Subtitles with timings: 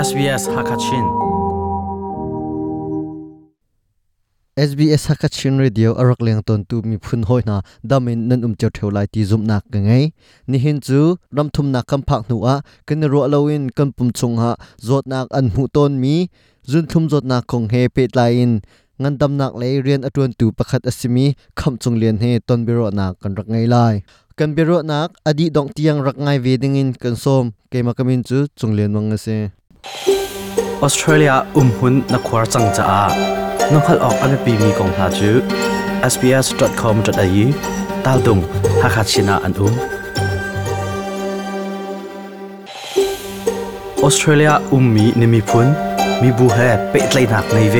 [0.00, 1.04] SBS Hakachin
[4.56, 8.70] SBS Hakachin Radio arak leng ton tu mi phun hoi na damin nan um cheu
[8.76, 10.04] theu lai ti zum nak ka ngai
[10.50, 11.00] ni hin chu
[11.36, 12.56] ram thum na kam phak nu a
[12.88, 14.50] kan ro lawin kan pum chung ha
[14.88, 16.16] zot nak an hu ton mi
[16.70, 18.50] zun thum zot nak kong he pe lain
[19.00, 21.26] ngan dam nak le rian atun tu pakhat asimi
[21.58, 23.94] kham chung lian he ton biro nak kan rak ngai lai
[24.38, 28.20] kan biro nak adi dong tiang rak ngai ve dingin kan som ke ma kamin
[28.28, 29.59] chu chung lian wang ase
[30.82, 33.00] ออสเตรเลียอุ้มหุ่นนักควาจังจ้า
[33.72, 35.30] น้องขัดออกอันเป็นปีมีกองทาจู
[36.12, 37.44] sbs.com.au
[38.04, 38.38] ตาดุง
[38.82, 39.74] ฮักฮัชินาอันอุ้ม
[44.02, 45.66] ออสเตรเลียอุ้มมีนิมิพุน
[46.22, 46.58] มีบุเฮ
[46.90, 47.76] เปิดไลนักในเว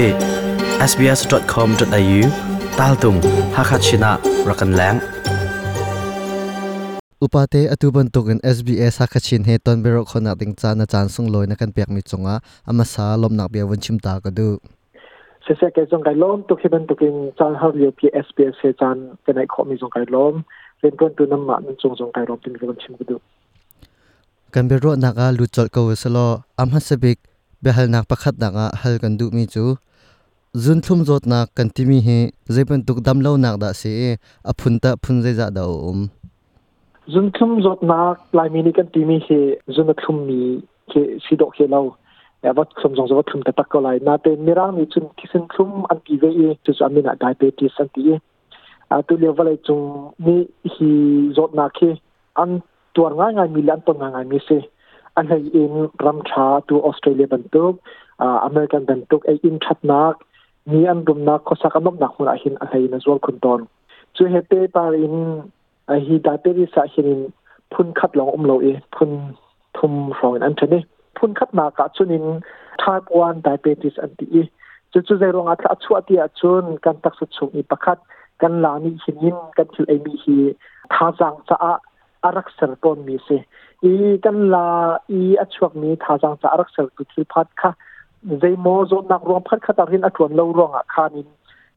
[0.90, 2.20] sbs.com.au
[2.78, 3.16] ตาดุง
[3.56, 4.12] ฮักฮัชินา
[4.48, 5.19] รักันแรง
[7.20, 11.44] upate atuban tukin SBS hakachin he ton bero khona ting cha na chan sung loi
[11.44, 14.56] na kan pek mi chunga ama sa lom nak bia wan chim ta ka du
[15.44, 18.56] se se ke jong kai lom to khiban to kin chan har yo pi SPS
[18.62, 18.96] se chan
[19.28, 20.40] ke nai kho mi jong kai lom
[20.80, 23.04] ren ton tu nam ma nan jong jong kai lom tin ke ban chim ku
[23.10, 23.16] du
[24.56, 27.20] kan bero naka lu chol ko selo am hasabik
[27.60, 29.76] behal nak pakhat naka hal kan du mi chu
[30.56, 32.18] zun thum zot nak kan timi he
[32.54, 33.92] zepan tuk dam lo nak da se
[34.50, 35.68] aphun ta phun ze za da
[37.12, 39.28] จุนคุมจดนักลายมินิกันตีมีเฮ
[39.74, 40.40] จุนคุมมี
[40.88, 40.92] เค
[41.24, 41.80] สีดอกเคเรา
[42.40, 46.24] แต่ว่าคุมจงสว่าคุมแต่ตักก็ไลน่าเป็ตมิร่างมีจุนที่ซึ่งคุมอันกีเว
[46.64, 48.02] จุดอจะมีนักไดเปติสันตี
[48.90, 49.80] อาตุเลียวว่าเจุง
[50.24, 50.36] มี
[50.74, 50.90] ฮี
[51.36, 51.78] จดนักเค
[52.38, 52.50] อัน
[52.94, 54.48] ตัวง่ายง่ายมีลันตัวง่ายง่ายมีเส
[55.16, 55.70] อันไหนเอง
[56.06, 57.74] รำชาตัวออสเตรเลียบันตุก
[58.22, 60.14] อ่าอเมริกันบันตุกไออินชัดนัก
[60.70, 63.60] มีอันรุมนักก็สักนบนักมุนอหินอะไรนั่นส่วนคุณตอน
[64.16, 65.14] ช่วยเฮเตปาริน
[65.88, 67.20] อฮีตาเตริสาหิริน
[67.72, 69.10] พุ่นคัดลองอมโลเอพุ่น
[69.76, 70.82] ทุ่มฟองอันเชนี่
[71.16, 72.24] พุ่นคัดมากะชุนิง
[72.80, 74.26] ทาปวันไดเปติสอันตี
[74.92, 77.98] จุดจุดใจรองอัตราชัวตีอัาชุนการตักสุดสูงอีปะคัด
[78.42, 80.36] กันลานีหินินกันคิลเอมีฮี
[80.94, 81.72] ท่าจังสะอา
[82.24, 83.28] อารักษรปนมีเส
[83.84, 83.92] อี
[84.24, 84.68] กันลา
[85.10, 87.70] อีอัจฉริมีท่าจังสะอารักษรตุทิพัดค่ะ
[88.40, 91.28] ใจโมโซนักรวมพัดคาตารินอัถวนเลารองอะคานิน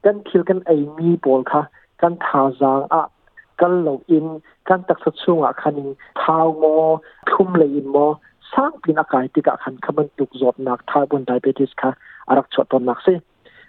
[0.03, 1.62] กันคิลกันเอมีบอลค่ะ
[2.02, 4.25] กันท่าจังอะันลอิน
[4.68, 11.90] กันตักสร้างปีนอากาศที่กะคันขมันตุกจอดนักทายบนไดเบติสค่ะ
[12.28, 13.13] อารักชดตนนักสิ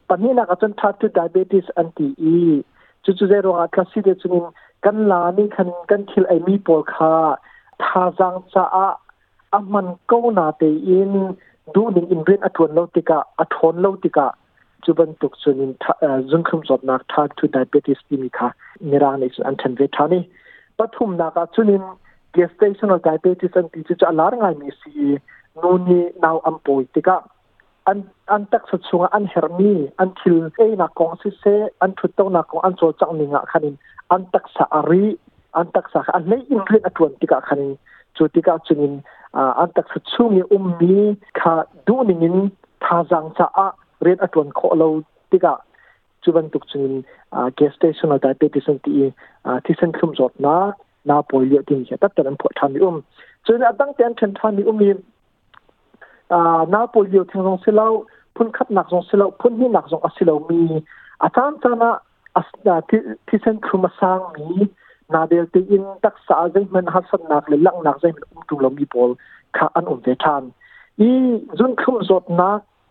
[0.09, 2.37] ปัจจุบันนักจนทาตุไดเบติสอันตีอี
[3.05, 4.45] จุดจุดเซโรอาคลาสสิเดจุนิน
[4.85, 7.13] กันลานี่คันกันทิลไอมีปอลค่ะ
[7.85, 8.87] ทาจังจะอา
[9.53, 11.13] อามันก็นาเตอิน
[11.75, 14.27] ดูนิงอินเรียนอทวนโลติกะอทอนโลติกะ
[14.87, 15.61] จุบันตุกส่วน
[16.31, 18.49] จุนคุมสดนักทากทุดไดเบติสติมิค่ะ
[18.91, 20.21] นิรางในส่วนอันเทนเวทานี
[20.79, 21.83] ปัฐุมนักจุนิน
[22.33, 24.93] เกสเตชันของไดเบติสันติจะจะลารงไงมีสี
[25.63, 27.17] นูนีนาวอัมปุยติกะ
[27.87, 27.99] อัน
[28.33, 31.45] อันตักสุดสูงอันเฮอร์มีอันทิลเอนักกองซิเซ
[31.83, 33.75] อันทุตโตนักกองอันโซจังนิงะคันิน
[34.13, 35.05] อันตักสารี
[35.57, 37.73] อันตักสาอันไม่อินเรียนอตวันติกะคันิน
[38.17, 38.93] จุติกะจุนิน
[39.59, 40.95] อันตักสุดสูงอุ้มมี
[41.39, 41.55] คา
[41.87, 42.37] ดูนิงิน
[42.85, 43.67] ท่าจังสา
[44.05, 44.89] เรียนอัตวนโคเรา
[45.31, 45.55] ติกะ
[46.25, 46.93] จุบันตุกจุน
[47.55, 48.93] เกสเตชันอะตรเป็นที่สันติ
[49.65, 50.57] ที่สันคุมจดนะ
[51.09, 52.97] นาปอยเลียดินเขียตัดแต่นั้นพอทำมีอุ้ม
[53.47, 54.91] จนตั้งแต่ฉันทำนิอุ้มมี
[56.33, 57.87] อ่านาปอยเลียดทางสงสิเลา
[58.37, 60.61] พุ่นขับหนักสงสิเลาพุ่นนี่หนักสงอสิเลามี
[61.23, 61.93] อาจารย์ตานะ
[62.89, 64.49] ที่ที่สันคุมสร้างมี
[65.15, 69.11] นาเดลตีอินตักษาใจมันหัสนักเลยลังนักใจมันอุ้มตุลมีบอล
[69.57, 70.43] ขาอันอุ่นเวทาน
[71.01, 71.11] อี
[71.59, 72.59] จุนคุมจดนัก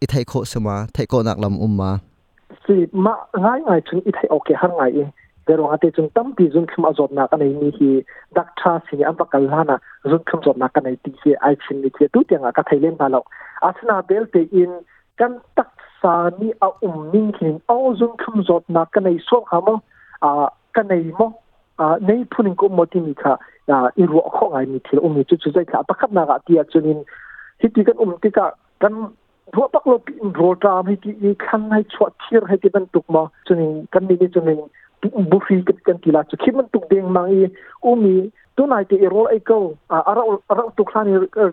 [0.00, 1.90] อีไทยโคสมาไทยโคนักลำอุมมา
[2.64, 3.14] สิมา
[3.44, 5.08] ง่ายง่ายถึงอีไทยโอเคหันง่ายเอง
[5.44, 7.88] แต่รองอาทิตจงตั้มปีจนขึ้นมาจดนักในนี้ฮี
[8.36, 9.78] ดักชาสิอันปากกันลานะ
[10.12, 13.22] จุนขึ้นจดนักในที่ที่ไอชินนี่ที่ตู้เตียงอะก็ไทยเล่นมาแล้ว
[13.64, 14.70] อาสนาเบลเตอิน
[15.20, 15.70] กันตัก
[16.00, 19.68] สานี่เอาอุมนิ่งหินเอาจุนขึ้นจดนักกันในส่วนหาม
[20.22, 20.46] อ่า
[20.76, 21.20] กันในม
[21.80, 23.32] อ่าในพูนิงก็มติมีค่ะ
[23.70, 26.98] อ่าอีรัวข้อไงมีที่อุ้มมีจุดจุดใจค่ะปะคับนักอะที่จุนิน
[27.60, 28.32] ที่ที่กันอุ้มที่
[28.82, 28.94] กัน
[29.54, 30.02] ทัวปักลบ
[30.34, 33.60] โรตามให้ที่ขันให้ชวดเชียร์ให้ที่บันทุกมาจน
[33.92, 34.50] กันนี้จน
[35.30, 37.40] บุฟีกันกันกีฬาจะคิดมันตุกเด้งมาอี
[37.84, 38.14] อมี
[38.56, 40.22] ตัวไหนที่รอลไอเกลอ่าเรา
[40.56, 41.04] เราตุกท่าน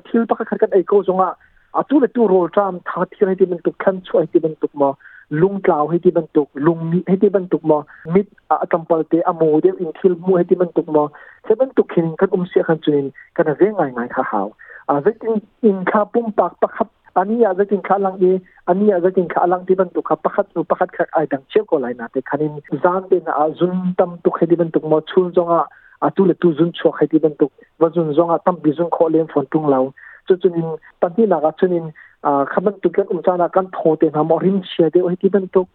[0.08, 1.32] ที่ปักขันกันไอเกลจงอะ
[1.78, 4.90] อาตุเลตัวโรตามทาที่ให้ที่บันทุกขันช่วยให้ที่บันทุกมา
[5.42, 7.78] ลุงกล่าวให้ที่บรรทุกลุงให้ที่บรรทุกมา
[8.14, 11.04] มิดอาตัมเปลเตอโมเดลอินทิลมูให้ที่บรรทุกมา
[11.44, 13.06] เซบรรทุกเห็นกันอุ้มเสียกันจุนิน
[13.36, 14.48] กันเรื่องง่ายๆข่าว
[14.88, 15.36] อ่าเรื่อง
[15.66, 20.64] อินคาปุ่มปากประคับ ani ya zatin khalang de ani ya zatin khalang de ban tu kha pakhat nu
[20.64, 22.22] pakhat kha ai dang che ko lai na te.
[22.22, 25.66] Khanin zan de na azun tam tu khedi ban tu mo chul zonga
[26.02, 27.50] le tu zun chho cho khedi ban tu.
[27.80, 29.94] Wa zun zonga tam bi zun kho lem phon tung lau.
[30.28, 31.94] Chu chunin panti um na ga chunin
[32.24, 35.30] khaban tu kan um chana kan tho te na mo rim che de oi ti
[35.30, 35.68] ban tu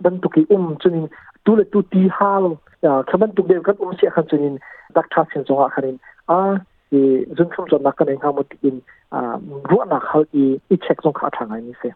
[0.00, 1.08] ban tu ki um chunin
[1.44, 2.56] tu le tu ti hal.
[2.82, 4.58] Khaban tu de kan um che khan chunin
[4.94, 6.60] dak tha chen zonga khanin a
[6.92, 7.00] อี
[7.36, 8.76] ซึ่งชุมจนนักกันเองเขาหมดอิน
[9.14, 9.36] อ่า
[9.70, 11.94] รู้นักเขาอีอีเช็คส่งขาทางไอ้นี่เสีย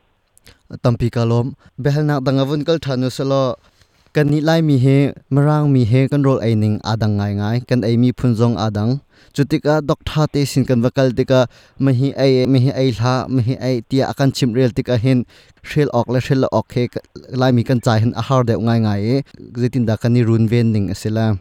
[0.84, 1.46] ตัมปีกาลม
[1.80, 3.44] เบลนักดังวันก็ทานุสละ
[4.16, 4.86] กันนี่ไล่มีเฮ
[5.34, 8.88] มร่างมีเฮกันโรลไอหนึ่งอาดังง่ายง่ายกันไอมีพุนจงอาดัง
[9.34, 11.40] จุติกาด็อกท่าเตสินกันวักลติกา
[11.82, 15.18] ไม่ฮีไอไม่ฮีไอท่าไม่ฮีไอเตียอาการชิมเรียลติกาเห็น
[15.66, 16.76] เชลออกและเชลออกเฮ
[17.38, 18.98] ไล่มีกันใจเห็นอาหารเดียวง่ายง่าย
[19.60, 21.34] จิตินดากันนี่รุนเวนหนึ่งสิลาม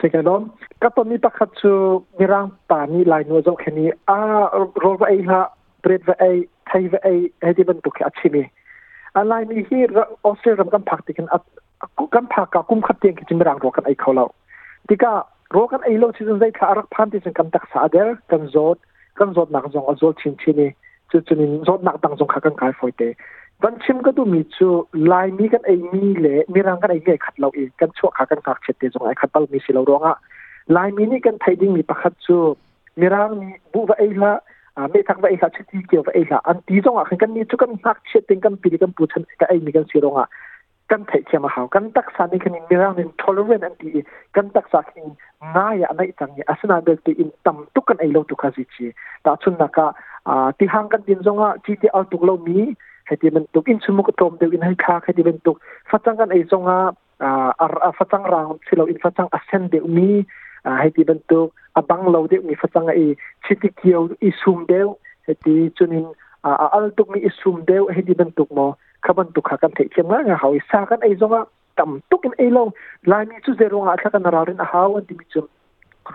[0.00, 0.42] Second on,
[0.82, 1.72] ก็ตอนนี้ประคัตชู
[2.18, 4.18] มีร่างป่านี้ลายนัวจ้าแค่นี้อ่า
[4.84, 5.40] รถว่าไอ้ฮะ
[5.80, 6.30] เบรดว่ไอ้
[6.66, 7.12] ไทยว่ไอ้
[7.42, 8.36] ให้ที่บรรทุกอาชีพ
[9.16, 9.80] อะไรมีที่
[10.24, 11.26] ออสเตรเลียกันผักติกัน
[12.14, 14.26] กันผักกับกุ้มขัดเตียงกิจมีร่างรอกันไอ้เขาเรา
[14.88, 15.12] ที่ก็
[15.54, 18.76] รอกันไอ้เราที่สนใจค่ะรักพันที่สังกันตักษาเดอร์กันโจด
[19.18, 20.66] กันโจดหนักจงอโจดชินชินี
[21.10, 23.02] จุดจุนินโจดหนักตังจงขากันกายฟอยเต
[23.62, 24.68] วันชิมก็ดูมีชู
[25.12, 30.16] ลายมีกันไอ้มีเละมีร่างกันไอ้เงี้ยขัดเราเองกันชั่วขากันกากเฉดเตจงไอ้ขัดเป้ามีสิเราร้องอะ
[30.74, 32.56] lai mi ni kan thai ding mi pakhat chu.
[32.96, 34.32] Mirang mi bu va ai la
[34.76, 37.16] a me thak va ai kha chiti ke va ai la an ti zong a
[37.22, 39.72] kan ni chu kan hak chet ting kan pi kan pu chan ka ai mi
[39.76, 40.24] kan si ronga
[40.90, 44.02] kan thai che ma haw kan tak sa ni kan mirang nin tolerant an ti
[44.34, 45.16] kan tak sa kin
[45.54, 46.42] nga ya anai tang ni.
[46.52, 48.86] Asna bel ti in tam tu kan ai lo tu kha ji chi.
[49.24, 49.86] Ta chun na ka
[50.58, 52.74] ti hang kan din zonga chi ti au tu lo mi.
[53.10, 55.58] Heti ben tuk in sumuk tom de in hai kha heti ben tuk
[55.90, 56.78] fatang kan ai zonga
[57.64, 60.10] ar fatang rang silo in fatang ascend de mi.
[60.64, 63.16] Heti ben tuk abang lo de mi fatang ai
[63.46, 64.80] chiti kiyo i sum de
[65.28, 66.06] heti chunin
[66.44, 69.70] a al tuk mi i sum de heti ben tuk mo khaban tuk kha kan
[69.76, 71.44] thei chem nga hawi sa kan ai zonga
[71.76, 72.64] tam tuk in ai lo
[73.06, 75.46] lai mi chu zero nga thla kan rawrin a haw an ti mi chum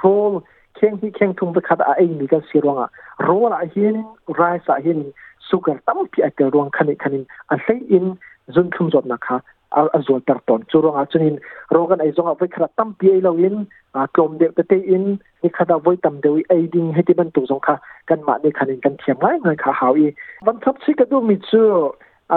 [0.04, 0.42] rol
[0.80, 2.88] keng hi keng thum ba khat a ai mi kan sironga
[3.28, 4.04] rol a hin
[4.40, 5.02] rise a hin
[5.50, 8.16] sugar tam pi a tel ruang khani khanin a sei in
[8.54, 9.40] zun thum zot na kha
[9.82, 11.38] a zol tar ton churong a chunin
[11.76, 15.06] rogan ai zonga voi khara tam pi ai lo in a klom de te in
[15.44, 17.76] ni khada voi tam de ai ding heti ban tu zong kha
[18.08, 20.14] kan ma ni khanin kan thiam ngai ngai kha hawi
[20.46, 21.64] ban thap si ka du mi chu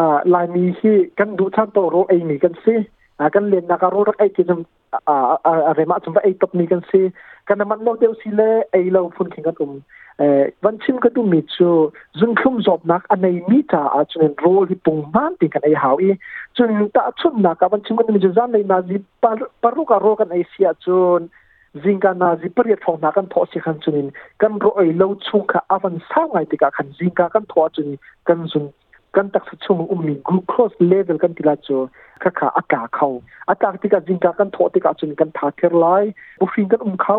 [0.00, 0.02] a
[0.32, 2.74] lai mi hi kan du chan to ro ai mi kan si
[3.18, 4.60] a kan len na ka ro rak ai ki jam
[5.14, 5.16] a
[5.50, 7.00] a re ma chum ai top mi kan si
[7.46, 9.72] kan man lo deu si le ai lo phun king kan um
[10.64, 11.68] วันชิมก็ดูมีจู
[12.18, 16.08] จุนคุมจบนักอันในมีตาอาจจะโรลที่ปุ่งมันติกันไอหาวี
[16.56, 18.96] จนตาชุนนักวันชิมก็มีจูจานในนาซี
[19.62, 20.86] ปารุกาโรกันไอเสียจ
[21.18, 21.20] น
[21.82, 24.06] จิงกันนาซีปริยทองนักกันทอสิขันจุนิน
[24.40, 27.94] กันรอยเลวชุงค่ะอวันสร้างไอติกาขันจิงกันทอจุนิ
[28.28, 28.64] กันจุน
[29.16, 31.76] กันตักสุชุงอุ้มมีกลูโคสเลเวลกันติลาจู
[32.22, 33.08] ค่ะค่ะอากาศเขา
[33.50, 35.86] อากาศติกาจิงกันทอติกาจุนกันทาเทอร์ไล
[36.40, 37.18] บุฟิงกันอุ้มเขา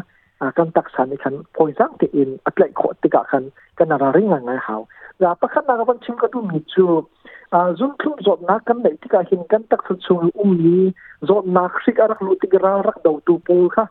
[0.58, 3.44] กันตักสานี่คันพอยซังเตอินอัตเลโคติกะคัน
[3.78, 4.82] กันนาริงไงหาว
[5.22, 7.06] ya pakhat na ban chim ka tu mi chu
[7.54, 10.94] a zum thum zot na kan nei tika hin kan tak su chu um ni
[11.30, 13.86] zot na khrik arak lu tik ra rak do tu pu kha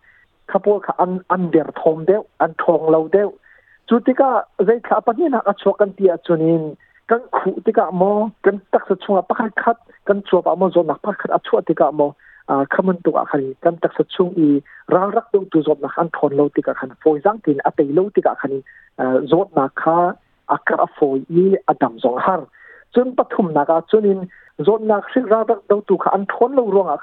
[0.50, 3.22] kha po kha an an der thom de an thong lo de
[3.88, 4.30] chu tika
[4.66, 6.64] zai kha pa ni na a chok kan ti a chunin
[7.10, 11.02] kan khu tika mo, kan tak sa chunga pakhat khat, kan chuap amo zon nak
[11.02, 12.14] pakhat achua tika mo,
[12.46, 13.50] a khaman tu a khani.
[13.62, 14.62] Kan tak sa chung i
[14.94, 17.90] ral rak tu tu zot na khan thon lo khan foi jang tin a tei
[17.96, 18.62] lo tika khani.
[19.56, 19.98] Na kha
[20.56, 22.42] akar a foi i adam zong har.
[22.94, 24.20] Chun pathum na ka chunin
[24.66, 26.96] zot na khri ral rak do tu kha an thon lo ronga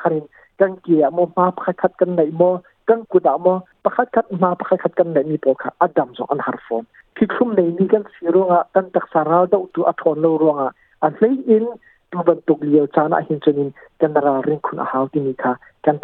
[0.59, 3.53] kan kia mo, ma pakhat kan nei mo, kan kuda mo
[3.88, 6.88] pakhat khat ma pakhat khat kan nei mi po kha adam zong an har phone
[7.15, 10.72] ที่คลุมในนี้กันสีรวงอะตั้งแต่สาราดาวตัวอัทอนโลรวงอะ
[11.03, 11.63] อันเลยอิน
[12.12, 13.70] ตัวบรรทุกเลียวจานะหินจนิน
[14.01, 15.51] กันนาราเรื่องคุณอาหารที่มีค่ะ
[15.86, 16.03] กันเ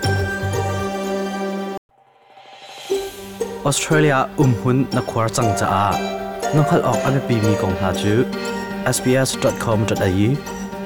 [3.65, 5.83] ออสเตรเลียอุ้มหุ่นนักควาจังจ้า
[6.55, 8.13] น้องขลอกอันปีมีกองหาจู
[8.95, 10.29] sbs.com.au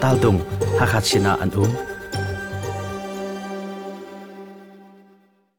[0.02, 0.36] ตาดุง
[0.80, 1.85] ฮักฮัชนาอันอุ้ม